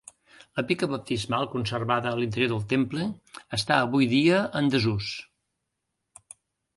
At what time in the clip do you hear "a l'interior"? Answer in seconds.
2.13-2.49